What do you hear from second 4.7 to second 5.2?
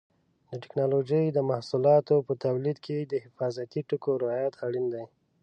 دی.